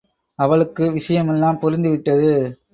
அவளுக்கு 0.39 0.83
விஷயமெல்லாம் 0.91 1.61
புரிந்துவிட்டது. 1.61 2.31